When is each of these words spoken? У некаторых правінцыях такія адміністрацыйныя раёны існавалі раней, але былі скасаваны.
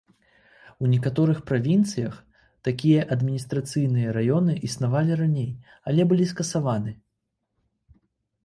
У 0.85 0.87
некаторых 0.93 1.37
правінцыях 1.49 2.15
такія 2.69 3.01
адміністрацыйныя 3.15 4.09
раёны 4.17 4.53
існавалі 4.71 5.13
раней, 5.21 5.49
але 5.93 6.01
былі 6.13 6.25
скасаваны. 6.33 6.91